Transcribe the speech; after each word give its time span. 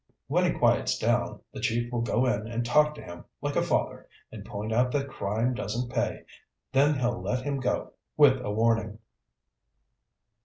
When 0.25 0.51
he 0.51 0.57
quiets 0.57 0.97
down, 0.97 1.41
the 1.53 1.59
chief 1.59 1.91
will 1.93 2.01
go 2.01 2.25
in 2.25 2.47
and 2.47 2.65
talk 2.65 2.95
to 2.95 3.03
him 3.03 3.23
like 3.39 3.55
a 3.55 3.61
father 3.61 4.07
and 4.31 4.43
point 4.43 4.73
out 4.73 4.91
that 4.93 5.09
crime 5.09 5.53
doesn't 5.53 5.91
pay, 5.93 6.23
then 6.71 6.97
he'll 6.97 7.21
let 7.21 7.43
him 7.43 7.59
go 7.59 7.93
with 8.17 8.43
a 8.43 8.49
warning." 8.49 8.97